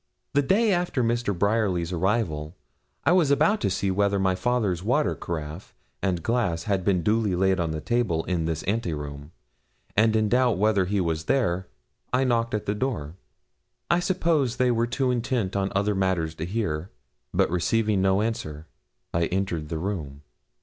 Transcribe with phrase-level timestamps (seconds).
[0.33, 1.37] The day after Mr.
[1.37, 2.55] Bryerly's arrival,
[3.05, 7.35] I was about to see whether my father's water caraffe and glass had been duly
[7.35, 9.31] laid on the table in this ante room,
[9.95, 11.67] and in doubt whether he was there,
[12.11, 13.13] I knocked at the door.
[13.91, 16.89] I suppose they were too intent on other matters to hear,
[17.31, 18.65] but receiving no answer,
[19.13, 20.23] I entered the room.